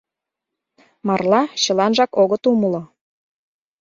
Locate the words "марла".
1.07-1.41